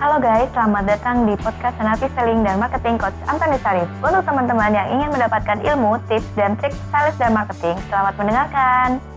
[0.00, 3.84] Halo guys, selamat datang di podcast Senapi Selling dan Marketing Coach Antoni Sarif.
[4.00, 9.09] Untuk teman-teman yang ingin mendapatkan ilmu, tips, dan trik sales dan marketing, selamat mendengarkan.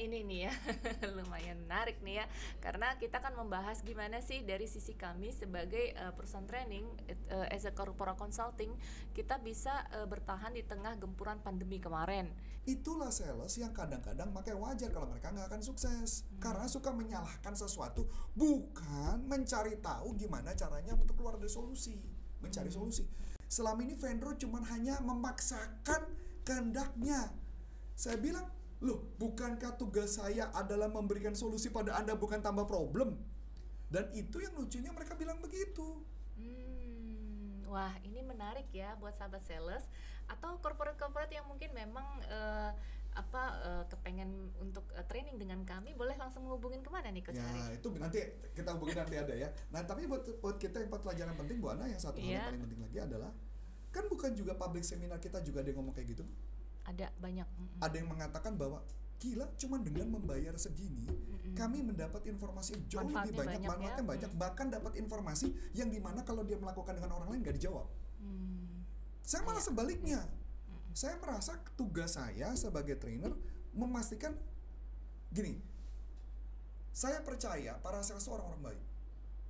[0.00, 0.52] Ini nih ya,
[1.20, 2.26] lumayan menarik nih ya,
[2.64, 7.68] karena kita akan membahas gimana sih dari sisi kami sebagai eh, perusahaan training, eh, as
[7.68, 8.72] a corporate consulting,
[9.12, 12.32] kita bisa eh, bertahan di tengah gempuran pandemi kemarin.
[12.68, 16.28] Itulah sales yang kadang-kadang makanya wajar kalau mereka nggak akan sukses.
[16.36, 18.04] Karena suka menyalahkan sesuatu,
[18.36, 21.96] bukan mencari tahu gimana caranya untuk keluar dari solusi.
[22.44, 23.04] Mencari solusi.
[23.50, 26.06] Selama ini vendor cuma hanya memaksakan
[26.44, 27.32] kehendaknya.
[27.96, 28.46] Saya bilang,
[28.80, 33.20] loh bukankah tugas saya adalah memberikan solusi pada Anda bukan tambah problem?
[33.90, 36.00] Dan itu yang lucunya mereka bilang begitu.
[36.38, 39.84] Hmm, wah ini menarik ya buat sahabat sales
[40.26, 42.70] atau corporate-corporate yang mungkin memang eh,
[43.10, 44.30] apa eh, kepengen
[44.62, 47.82] untuk eh, training dengan kami, boleh langsung menghubungin ke mana nih Coach Ya Arif?
[47.82, 48.18] itu nanti
[48.54, 49.50] kita hubungin nanti ada ya.
[49.74, 52.46] Nah tapi buat buat kita yang pelajaran penting Bu Ana yang satu hal yang Iya.
[52.46, 53.30] paling penting lagi adalah
[53.90, 56.22] kan bukan juga public seminar kita juga ada yang ngomong kayak gitu.
[56.88, 57.46] Ada banyak.
[57.80, 58.80] Ada yang mengatakan bahwa
[59.20, 61.04] gila cuma dengan membayar segini
[61.52, 64.04] kami mendapat informasi yang jauh Manfaatnya lebih banyak, banyak ya.
[64.06, 67.84] banyak bahkan dapat informasi yang di mana kalau dia melakukan dengan orang lain gak dijawab.
[68.22, 68.86] Hmm.
[69.20, 70.24] Saya malah sebaliknya.
[70.96, 73.30] Saya merasa tugas saya sebagai trainer
[73.76, 74.34] memastikan
[75.30, 75.62] gini.
[76.90, 78.82] Saya percaya para sales orang-orang baik.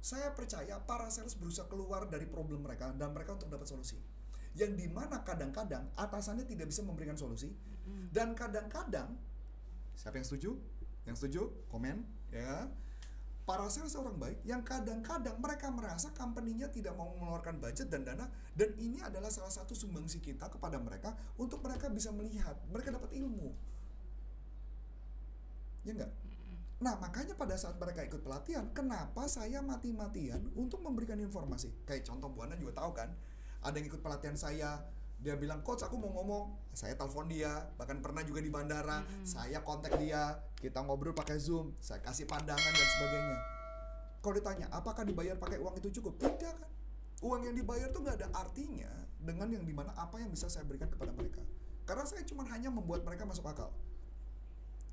[0.00, 3.96] Saya percaya para sales berusaha keluar dari problem mereka dan mereka untuk dapat solusi.
[4.58, 7.50] Yang di mana kadang-kadang atasannya tidak bisa memberikan solusi
[8.10, 9.14] dan kadang-kadang
[9.94, 10.50] siapa yang setuju?
[11.06, 12.02] Yang setuju komen
[12.34, 12.66] ya.
[13.48, 18.30] Para sales orang baik yang kadang-kadang mereka merasa company-nya tidak mau mengeluarkan budget dan dana
[18.54, 23.10] dan ini adalah salah satu sumbangsi kita kepada mereka untuk mereka bisa melihat, mereka dapat
[23.10, 23.50] ilmu.
[25.82, 26.12] Ya enggak?
[26.80, 31.74] Nah, makanya pada saat mereka ikut pelatihan, kenapa saya mati-matian untuk memberikan informasi?
[31.84, 33.12] Kayak contoh Bu Ana juga tahu kan,
[33.60, 34.80] ada yang ikut pelatihan saya,
[35.20, 39.60] dia bilang, "Coach, aku mau ngomong." Saya telepon dia, bahkan pernah juga di bandara, saya
[39.60, 43.38] kontak dia, kita ngobrol pakai Zoom, saya kasih pandangan dan sebagainya.
[44.20, 46.20] Kalau ditanya, apakah dibayar pakai uang itu cukup?
[46.20, 46.70] Tidak kan.
[47.20, 48.88] Uang yang dibayar tuh nggak ada artinya
[49.20, 51.44] dengan yang di mana apa yang bisa saya berikan kepada mereka.
[51.84, 53.72] Karena saya cuma hanya membuat mereka masuk akal.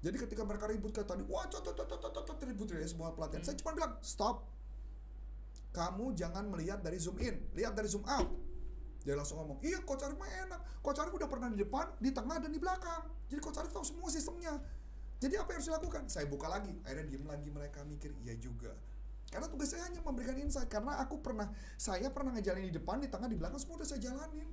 [0.03, 3.11] Jadi ketika mereka ribut kayak tadi, wah cot cot cot cot, cot, ribut ya semua
[3.15, 3.43] pelatihan.
[3.43, 4.47] Saya cuma bilang, stop.
[5.75, 8.46] Kamu jangan melihat dari zoom in, lihat dari zoom out.
[9.07, 10.83] Dia langsung ngomong, iya Coach Arif mah enak.
[10.83, 13.07] Coach Arif udah pernah di depan, di tengah, dan di belakang.
[13.31, 14.59] Jadi Coach Arif tahu semua sistemnya.
[15.23, 16.11] Jadi apa yang harus dilakukan?
[16.11, 16.75] Saya buka lagi.
[16.83, 18.75] Akhirnya diem lagi mereka mikir, iya juga.
[19.31, 20.67] Karena tugas saya hanya memberikan insight.
[20.67, 21.47] Karena aku pernah,
[21.79, 24.51] saya pernah ngejalanin di depan, di tengah, di belakang, semua udah saya jalanin.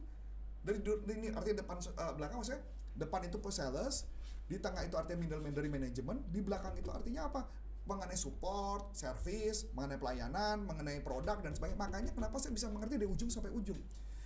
[0.63, 0.79] Dari
[1.19, 2.63] ini artinya depan, eh, belakang maksudnya,
[2.95, 4.07] depan itu sales,
[4.47, 7.43] di tengah itu artinya middleman dari manajemen, di belakang itu artinya apa?
[7.91, 11.77] Mengenai support, service, mengenai pelayanan, mengenai produk dan sebagainya.
[11.77, 13.77] Makanya kenapa saya bisa mengerti dari ujung sampai ujung.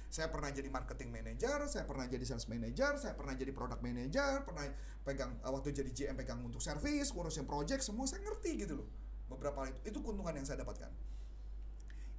[0.09, 4.41] Saya pernah jadi marketing manager, saya pernah jadi sales manager, saya pernah jadi product manager,
[4.41, 4.65] pernah
[5.05, 8.89] pegang eh, waktu jadi GM pegang untuk service, ngurusin project, semua saya ngerti gitu loh.
[9.29, 10.89] Beberapa hal itu itu keuntungan yang saya dapatkan.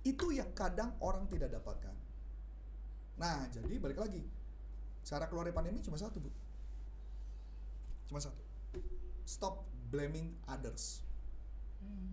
[0.06, 1.98] Itu yang kadang orang tidak dapatkan.
[3.18, 4.22] Nah, jadi balik lagi.
[5.04, 6.30] Cara keluar dari pandemi cuma satu, Bu.
[8.06, 8.40] Cuma satu.
[9.26, 11.09] Stop blaming others.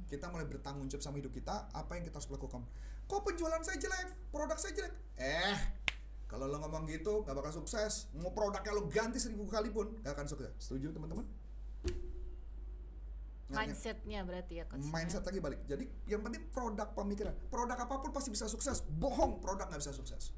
[0.06, 2.62] Kita mulai bertanggung jawab sama hidup kita, apa yang kita harus lakukan.
[3.06, 4.94] Kok penjualan saya jelek, produk saya jelek?
[5.18, 5.58] Eh,
[6.26, 8.10] kalau lo ngomong gitu, gak bakal sukses.
[8.18, 10.54] Mau produknya lo ganti seribu kali pun, gak akan sukses.
[10.58, 11.26] Setuju teman-teman?
[13.46, 14.90] Mindsetnya berarti ya Coach.
[14.90, 15.62] mindset lagi balik.
[15.70, 17.30] Jadi yang penting produk pemikiran.
[17.46, 18.82] Produk apa pun pasti bisa sukses.
[18.82, 20.34] Bohong, produk nggak bisa sukses.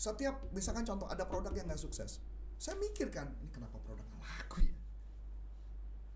[0.00, 2.24] Setiap misalkan contoh ada produk yang nggak sukses,
[2.56, 4.76] saya mikirkan ini kenapa produk nggak laku ya?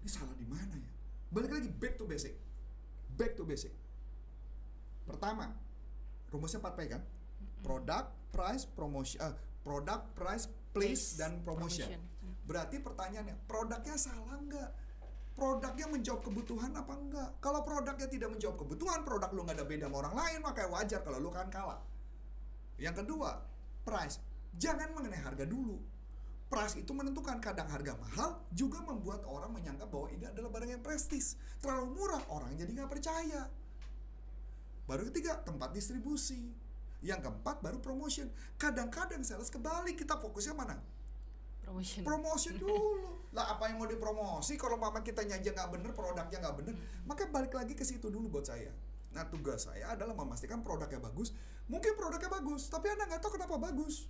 [0.01, 0.96] Ini salah di mana ya?
[1.31, 2.35] Balik lagi back to basic.
[3.17, 3.73] Back to basic.
[5.07, 5.55] Pertama,
[6.31, 7.03] rumusnya 4P kan?
[7.63, 8.05] Produk,
[8.35, 11.89] price, promotion, eh, produk, price, place, Place, dan promotion.
[11.89, 12.03] promotion.
[12.47, 14.71] Berarti pertanyaannya, produknya salah nggak?
[15.37, 17.29] Produknya menjawab kebutuhan apa enggak?
[17.45, 21.01] Kalau produknya tidak menjawab kebutuhan, produk lu nggak ada beda sama orang lain, makanya wajar
[21.05, 21.81] kalau lu kan kalah.
[22.81, 23.45] Yang kedua,
[23.85, 24.17] price.
[24.57, 25.77] Jangan mengenai harga dulu.
[26.47, 30.83] Price itu menentukan kadang harga mahal juga membuat orang menyangka bahwa ini adalah barang yang
[30.83, 31.35] prestis.
[31.59, 33.51] Terlalu murah, orang jadi nggak percaya.
[34.87, 36.55] Baru ketiga, tempat distribusi.
[37.03, 38.31] Yang keempat, baru promotion.
[38.57, 40.79] Kadang-kadang sales kebalik, kita fokusnya mana?
[41.67, 42.07] Promotion.
[42.07, 46.57] promosi dulu lah apa yang mau dipromosi kalau mama kita aja nggak bener produknya nggak
[46.63, 46.75] bener
[47.11, 48.71] maka balik lagi ke situ dulu buat saya
[49.11, 51.35] nah tugas saya adalah memastikan produknya bagus
[51.67, 54.07] mungkin produknya bagus tapi anda nggak tahu kenapa bagus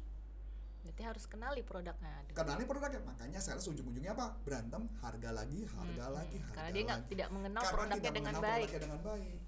[0.86, 2.14] Berarti harus kenali produknya.
[2.30, 4.38] Kenali produknya, makanya sales ujung-ujungnya apa?
[4.40, 6.46] Berantem, harga lagi, harga Hmm, lagi, hmm.
[6.46, 7.04] harga Karena dia lagi.
[7.10, 8.62] tidak mengenal Karena produknya tidak dengan mengenal baik.
[8.62, 9.38] produknya dengan baik.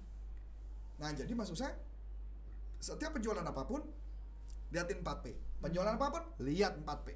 [0.99, 1.73] Nah, jadi maksud saya
[2.77, 3.81] setiap penjualan apa pun
[4.69, 5.25] liatin 4P.
[5.59, 5.97] Penjualan Hmm.
[5.97, 7.07] apa pun lihat 4P.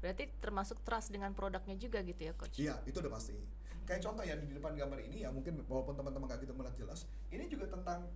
[0.00, 2.56] Berarti termasuk trust dengan produknya juga gitu ya coach.
[2.56, 3.36] Iya, itu udah pasti.
[3.84, 7.00] Kayak contoh ya di depan gambar ini ya mungkin walaupun teman-teman nggak gitu melihat jelas,
[7.28, 8.06] ini juga tentang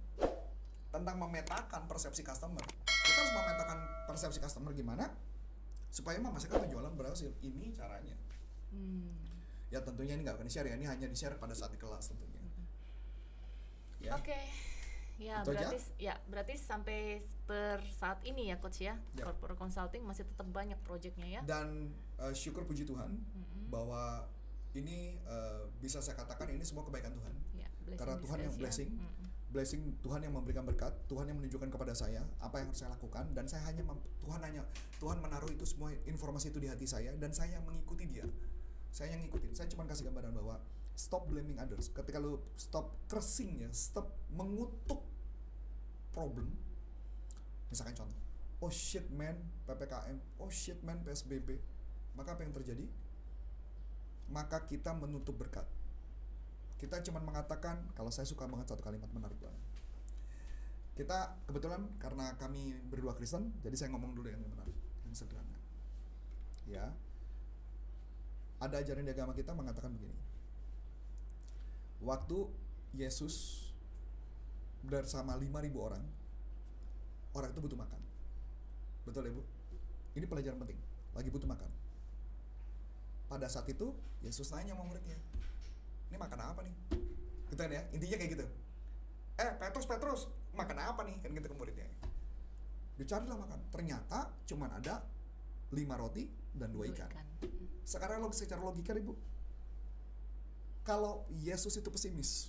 [0.89, 2.63] tentang memetakan persepsi customer.
[2.87, 3.79] Kita harus memetakan
[4.15, 5.11] persepsi customer gimana
[5.91, 7.35] supaya memastikan penjualan berhasil.
[7.43, 8.15] Ini caranya.
[8.71, 9.11] Hmm.
[9.75, 12.43] Ya tentunya ini nggak akan di-share ya, ini hanya di-share pada saat di kelas tentunya.
[13.99, 14.15] Ya.
[14.15, 14.39] Oke.
[15.15, 15.71] Ya, Itu aja?
[15.71, 18.99] berarti ya berarti sampai per saat ini ya coach ya.
[19.15, 19.25] Ya.
[19.27, 21.41] Corporate consulting masih tetap banyak proyeknya ya.
[21.47, 23.71] Dan eh, syukur puji Tuhan Mm-mm.
[23.71, 24.27] bahwa
[24.75, 27.35] ini eh, bisa saya katakan ini semua kebaikan Tuhan.
[27.55, 28.59] Ya, Karena Tuhan yang ya.
[28.59, 28.91] blessing.
[29.55, 33.31] Blessing Tuhan yang memberikan berkat, Tuhan yang menunjukkan kepada saya apa yang harus saya lakukan
[33.39, 33.87] dan saya hanya
[34.19, 34.67] Tuhan hanya
[34.99, 38.27] Tuhan menaruh itu semua informasi itu di hati saya dan saya yang mengikuti dia.
[38.91, 39.55] Saya yang ngikutin.
[39.55, 40.59] Saya cuma kasih gambaran bahwa
[40.99, 41.87] stop blaming others.
[41.87, 45.07] Ketika lu stop cursing ya, stop mengutuk
[46.11, 46.51] problem.
[47.71, 48.19] Misalkan contoh,
[48.59, 49.39] oh shit man
[49.71, 51.63] PPKM, oh shit man PSBB.
[52.19, 52.91] Maka apa yang terjadi?
[54.35, 55.67] Maka kita menutup berkat
[56.79, 59.63] kita cuma mengatakan kalau saya suka banget satu kalimat menarik banget.
[60.95, 64.75] Kita kebetulan karena kami berdua Kristen jadi saya ngomong dulu yang menarik
[65.07, 65.59] yang sederhana.
[66.67, 66.91] Ya.
[68.63, 70.15] Ada ajaran di agama kita mengatakan begini.
[72.03, 72.39] Waktu
[72.95, 73.67] Yesus
[74.85, 76.05] bersama 5000 orang
[77.35, 78.01] orang itu butuh makan.
[79.03, 79.43] Betul ya bu?
[80.15, 80.79] Ini pelajaran penting.
[81.15, 81.71] Lagi butuh makan.
[83.27, 83.91] Pada saat itu
[84.23, 85.19] Yesus nanya sama muridnya
[86.15, 86.75] ini makan apa nih?
[87.51, 88.47] Gitu kan ya intinya kayak gitu.
[89.35, 91.19] Eh Petrus Petrus makan apa nih?
[91.19, 91.91] Kan gitu ke muridnya.
[92.95, 93.59] Dicarilah makan.
[93.75, 95.03] Ternyata cuman ada
[95.75, 97.11] lima roti dan dua ikan.
[97.85, 99.13] sekarang log secara logika ibu.
[100.87, 102.49] Kalau Yesus itu pesimis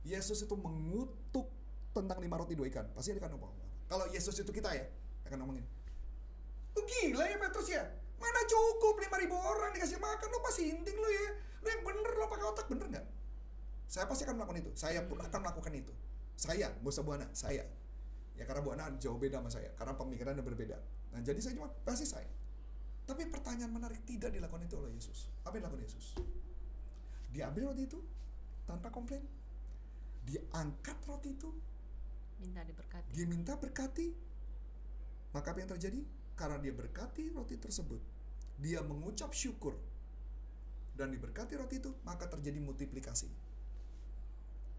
[0.00, 1.48] Yesus itu mengutuk
[1.92, 3.52] tentang lima roti dua ikan pasti dia akan ngomong.
[3.90, 4.86] Kalau Yesus itu kita ya
[5.26, 5.66] akan ngomongin
[6.70, 7.82] lu gila ya Petrus ya.
[8.20, 10.28] Mana cukup lima ribu orang dikasih makan?
[10.30, 13.06] Lu pasti inting lu ya lu yang bener lu pakai otak bener nggak?
[13.90, 14.70] Saya pasti akan melakukan itu.
[14.78, 15.92] Saya pun akan melakukan itu.
[16.38, 17.66] Saya gak usah buana saya.
[18.38, 19.70] Ya karena buana jauh beda sama saya.
[19.76, 20.78] Karena pemikirannya berbeda.
[21.12, 22.30] Nah jadi saya cuma pasti saya.
[23.04, 25.26] Tapi pertanyaan menarik tidak dilakukan itu oleh Yesus.
[25.42, 26.06] Apa yang dilakukan Yesus?
[27.34, 27.98] Dia ambil roti itu
[28.64, 29.26] tanpa komplain.
[30.22, 31.50] Dia angkat roti itu.
[32.40, 33.10] Minta diberkati.
[33.12, 34.06] dia minta berkati.
[35.34, 36.00] Maka apa yang terjadi?
[36.38, 38.00] Karena dia berkati roti tersebut
[38.60, 39.72] dia mengucap syukur
[41.00, 43.32] dan diberkati roti itu maka terjadi multiplikasi.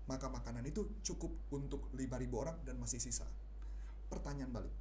[0.05, 3.25] Maka makanan itu cukup untuk 5000 orang dan masih sisa.
[4.05, 4.75] Pertanyaan balik.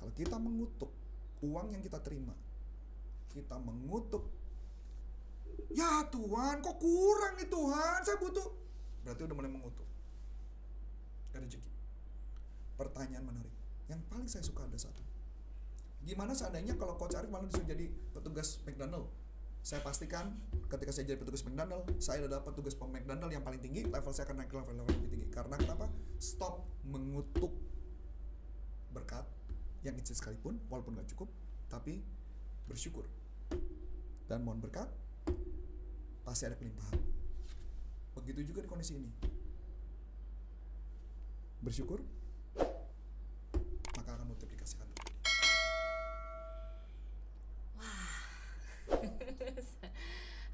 [0.00, 0.88] Kalau kita mengutuk
[1.44, 2.32] uang yang kita terima
[3.32, 4.28] kita mengutuk
[5.72, 7.98] ya Tuhan kok kurang nih Tuhan?
[8.04, 8.48] Saya butuh.
[9.08, 9.88] Berarti udah mulai mengutuk.
[11.32, 11.72] Gak rezeki.
[12.76, 13.54] Pertanyaan menarik.
[13.88, 15.11] Yang paling saya suka ada satu
[16.02, 19.06] gimana seandainya kalau coach Arif malah disuruh jadi petugas McDonald?
[19.62, 20.34] Saya pastikan
[20.66, 24.42] ketika saya jadi petugas McDonald saya adalah petugas McDonald yang paling tinggi level saya akan
[24.42, 25.28] naik level, level yang lebih tinggi.
[25.30, 25.86] Karena kenapa?
[26.18, 27.54] Stop mengutuk
[28.90, 29.22] berkat
[29.86, 31.30] yang kecil sekalipun walaupun gak cukup
[31.70, 32.02] tapi
[32.66, 33.06] bersyukur.
[34.26, 34.90] Dan mohon berkat
[36.26, 36.98] pasti ada kelimpahan.
[38.18, 39.10] Begitu juga di kondisi ini.
[41.62, 42.02] Bersyukur
[43.94, 44.81] maka akan multiplikasikan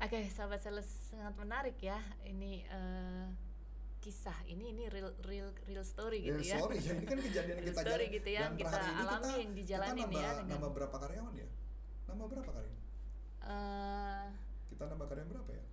[0.09, 2.01] Oke, sahabat sales sangat menarik ya.
[2.25, 3.29] Ini eh,
[4.01, 6.65] kisah ini ini real real real story gitu ya, ya.
[6.65, 9.37] sorry ya ini kan kejadian yang Real kita story gitu ya, dan kita alami kita,
[9.37, 11.49] yang dijalanin kita ya dengan- nambah berapa karyawan ya?
[12.09, 12.81] Nambah berapa kali ini?
[13.45, 14.27] Eh,
[14.73, 15.65] kita nambah karyawan berapa ya?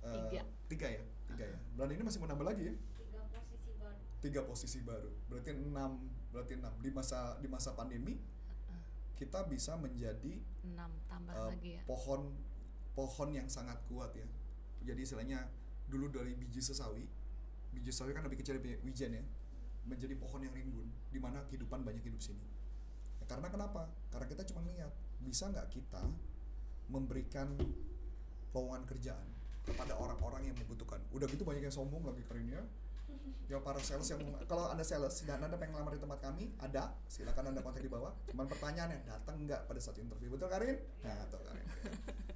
[0.00, 0.42] Eh, Tiga.
[0.66, 1.02] tiga ya?
[1.30, 1.58] Tiga ya?
[1.78, 2.74] Bulan ini masih mau nambah lagi ya?
[2.74, 3.98] Tiga posisi baru.
[4.18, 5.10] Tiga posisi baru.
[5.30, 5.90] Berarti enam
[6.34, 6.74] berarti enam.
[6.82, 8.18] Di masa di masa pandemi
[9.20, 11.82] kita bisa menjadi enam tambah eh, lagi ya.
[11.84, 12.32] pohon
[12.96, 14.24] pohon yang sangat kuat ya.
[14.80, 15.44] Jadi istilahnya
[15.92, 17.04] dulu dari biji sesawi
[17.70, 19.24] biji sesawi kan lebih kecil dari wijen ya
[19.84, 22.44] menjadi pohon yang rimbun di mana kehidupan banyak hidup sini.
[23.20, 23.92] Ya, karena kenapa?
[24.08, 26.00] Karena kita cuma lihat bisa nggak kita
[26.88, 27.52] memberikan
[28.56, 29.28] lowongan kerjaan
[29.68, 31.00] kepada orang-orang yang membutuhkan?
[31.12, 32.48] Udah gitu banyak yang sombong lagi keren
[33.50, 36.94] ya para sales yang kalau anda sales dan anda pengen ngelamar di tempat kami ada.
[37.10, 38.14] Silakan anda kontak di bawah.
[38.30, 40.30] Cuman pertanyaannya datang nggak pada saat interview?
[40.30, 40.78] Betul Karin?
[41.02, 41.66] Nah betul Karin.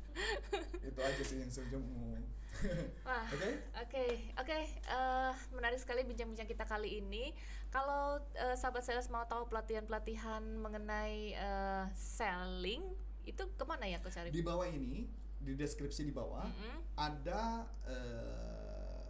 [0.91, 2.15] Itu aja sih yang saya mau
[3.35, 3.51] oke?
[3.83, 4.07] Oke,
[4.39, 7.35] oke, eh, menarik sekali bincang-bincang kita kali ini.
[7.75, 12.95] Kalau eh, sahabat sales mau tahu pelatihan-pelatihan mengenai eh, selling,
[13.27, 14.33] itu ke mana ya Coach Arif?
[14.33, 15.09] di bawah ini
[15.45, 16.77] di deskripsi di bawah Mm-mm.
[16.97, 18.64] ada eh,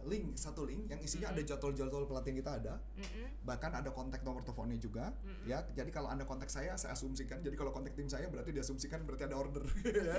[0.05, 3.45] link satu link yang isinya ada jadwal-jadwal pelatihan kita ada Mm-mm.
[3.45, 5.49] bahkan ada kontak nomor teleponnya juga Mm-mm.
[5.49, 9.03] ya jadi kalau anda kontak saya saya asumsikan jadi kalau kontak tim saya berarti diasumsikan
[9.03, 9.65] berarti ada order
[10.09, 10.17] ya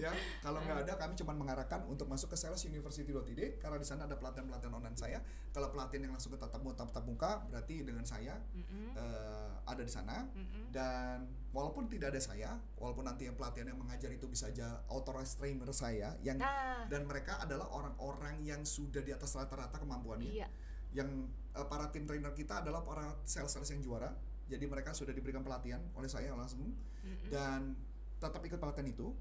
[0.00, 4.16] ya kalau nggak ada kami cuma mengarahkan untuk masuk ke salesuniversity.id karena di sana ada
[4.16, 5.18] pelatihan-pelatihan online saya
[5.52, 8.96] kalau pelatihan yang langsung ke tatap muka tatap muka berarti dengan saya Mm-mm.
[8.96, 10.72] eh, ada di sana Mm-mm.
[10.72, 15.38] dan walaupun tidak ada saya walaupun nanti yang pelatihan yang mengajar itu bisa aja authorized
[15.42, 20.30] trainer saya yang Nah, dan mereka adalah orang-orang yang sudah di atas rata-rata kemampuannya.
[20.30, 20.48] Iya.
[20.90, 21.06] yang
[21.54, 24.10] eh, para tim trainer kita adalah para sales-sales yang juara.
[24.50, 26.74] Jadi mereka sudah diberikan pelatihan oleh saya langsung.
[27.00, 27.32] Mm-mm.
[27.32, 27.78] dan
[28.20, 29.14] tetap ikut pelatihan itu.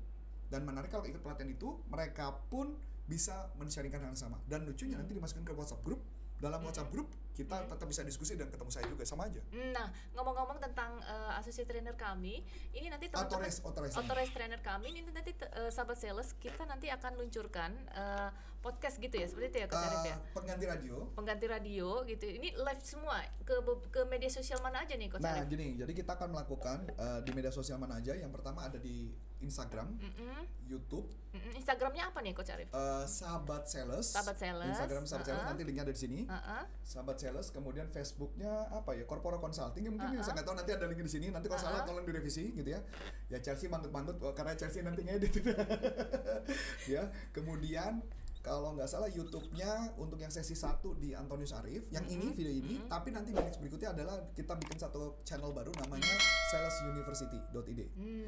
[0.50, 2.74] Dan menarik kalau ikut pelatihan itu mereka pun
[3.06, 4.42] bisa men-sharingkan hal yang sama.
[4.50, 6.02] Dan lucunya nanti dimasukkan ke WhatsApp group
[6.40, 10.60] dalam WhatsApp group kita tetap bisa diskusi dan ketemu saya juga sama aja Nah, ngomong-ngomong
[10.60, 12.44] tentang eh, associate trainer kami,
[12.74, 16.88] ini nanti teman-teman authorized authorized authorized trainer kami ini nanti eh, sahabat sales kita nanti
[16.88, 18.30] akan luncurkan eh,
[18.60, 20.18] podcast gitu ya, seperti itu ya Arif Eh, ya.
[20.36, 22.28] pengganti radio Pengganti radio gitu.
[22.28, 23.56] Ini live semua ke
[23.90, 25.48] ke media sosial mana aja nih Coach Nah, Arif?
[25.48, 28.12] gini, jadi kita akan melakukan eh, di media sosial mana aja.
[28.12, 30.44] Yang pertama ada di Instagram, Mm-mm.
[30.68, 31.56] YouTube, Mm-mm.
[31.56, 32.68] Instagramnya apa nih Coach Arif?
[32.70, 34.04] eh, Sahabat Sales.
[34.12, 35.50] Sahabat Sales, Instagram Sahabat Sales uh-uh.
[35.56, 36.20] nanti linknya ada di sini.
[36.28, 36.64] Heeh.
[36.84, 39.08] Sahabat Sales, kemudian Facebooknya apa ya?
[39.08, 39.88] Corpora Consulting.
[39.88, 40.26] Ya, mungkin Uh-uh.
[40.26, 41.28] saya nggak tahu nanti ada linknya di sini.
[41.32, 41.88] Nanti kalau salah Uh-uh.
[41.88, 42.84] tolong direvisi gitu ya.
[43.32, 45.32] Ya Chelsea mantut-mantut oh, karena Chelsea nanti ngedit.
[46.94, 48.04] ya, kemudian
[48.40, 52.80] kalau nggak salah YouTube-nya untuk yang sesi satu di Antonius Arif, yang ini video ini,
[52.88, 56.16] tapi nanti di next berikutnya adalah kita bikin satu channel baru namanya
[56.48, 57.82] salesuniversity.id.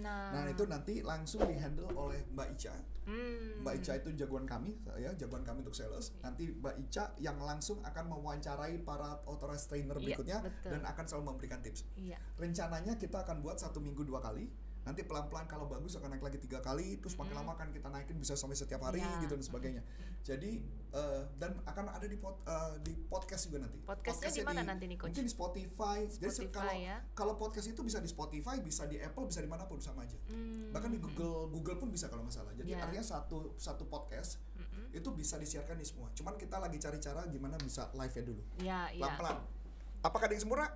[0.04, 2.76] Nah, Nah itu nanti langsung dihandle oleh Mbak Ica.
[3.08, 3.64] Hmm.
[3.64, 6.12] Mbak Ica itu jagoan kami, ya jagoan kami untuk sales.
[6.20, 10.70] Nanti Mbak Ica yang langsung akan mewawancarai para authorized trainer Iya, berikutnya betul.
[10.76, 11.88] dan akan selalu memberikan tips.
[11.96, 12.20] Iya.
[12.36, 14.52] Rencananya kita akan buat satu minggu dua kali.
[14.82, 18.18] Nanti pelan-pelan kalau bagus akan naik lagi tiga kali, terus makin lama akan kita naikin
[18.18, 19.22] bisa sampai setiap hari Iya.
[19.22, 19.84] gitu dan sebagainya.
[20.22, 23.80] Jadi eh, dan akan ada di pod- eh, di podcast juga nanti.
[23.80, 25.14] Podcastnya di mana nanti nih, Coach?
[25.14, 25.98] Mungkin di Spotify.
[26.04, 26.98] Jadi Spotify, kalau ya.
[27.14, 30.18] kalau podcast itu bisa di Spotify, bisa di Apple, bisa di mana pun sama aja.
[30.28, 30.74] Hmm.
[30.74, 32.52] Bahkan di Google Google pun bisa kalau nggak salah.
[32.52, 32.84] Jadi Ya.
[32.84, 34.92] artinya satu satu podcast Mm-mm.
[34.92, 36.12] itu bisa disiarkan di semua.
[36.12, 38.42] Cuman kita lagi cari cara gimana bisa live-nya dulu.
[38.60, 39.00] Ya, ya.
[39.00, 39.38] Pelan-pelan.
[40.02, 40.68] Apakah ada yang sempurna?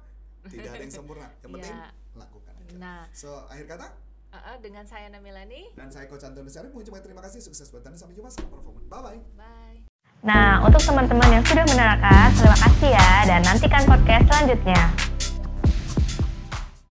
[0.45, 1.27] Tidak ada yang sempurna.
[1.43, 1.89] Yang penting Ya.
[2.15, 2.75] lakukan aja.
[2.81, 3.87] Nah, So, akhir kata
[4.33, 5.71] uh-uh, dengan saya Namilani.
[5.77, 8.81] dan saya Coach Antoni Syarif mengucapkan terima kasih sukses buat Anda sampai jumpa performa.
[8.89, 9.19] Bye bye.
[9.37, 9.79] Bye.
[10.25, 14.81] Nah, untuk teman-teman yang sudah menerangkan, terima kasih ya dan nantikan podcast selanjutnya.